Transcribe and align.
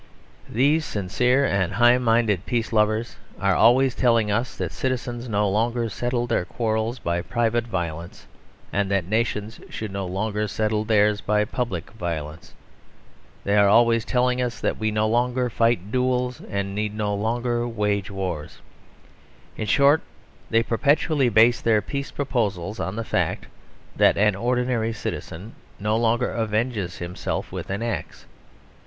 These 0.49 0.83
sincere 0.83 1.45
and 1.45 1.73
high 1.73 1.99
minded 1.99 2.47
peace 2.47 2.73
lovers 2.73 3.17
are 3.39 3.53
always 3.53 3.93
telling 3.93 4.31
us 4.31 4.55
that 4.57 4.71
citizens 4.71 5.29
no 5.29 5.47
longer 5.47 5.89
settle 5.89 6.25
their 6.25 6.43
quarrels 6.43 6.97
by 6.97 7.21
private 7.21 7.67
violence; 7.67 8.25
and 8.73 8.89
that 8.89 9.05
nations 9.05 9.59
should 9.69 9.91
no 9.91 10.07
longer 10.07 10.47
settle 10.47 10.83
theirs 10.85 11.21
by 11.21 11.45
public 11.45 11.91
violence. 11.91 12.55
They 13.43 13.55
are 13.55 13.67
always 13.69 14.03
telling 14.03 14.41
us 14.41 14.59
that 14.59 14.79
we 14.79 14.89
no 14.89 15.07
longer 15.07 15.51
fight 15.51 15.91
duels; 15.91 16.41
and 16.49 16.73
need 16.73 16.95
no 16.95 17.13
longer 17.13 17.67
wage 17.67 18.09
wars. 18.09 18.57
In 19.55 19.67
short, 19.67 20.01
they 20.49 20.63
perpetually 20.63 21.29
base 21.29 21.61
their 21.61 21.79
peace 21.83 22.09
proposals 22.09 22.79
on 22.79 22.95
the 22.95 23.05
fact 23.05 23.45
that 23.95 24.17
an 24.17 24.35
ordinary 24.35 24.93
citizen 24.93 25.53
no 25.79 25.95
longer 25.95 26.31
avenges 26.31 26.97
himself 26.97 27.51
with 27.51 27.69
an 27.69 27.83
axe. 27.83 28.25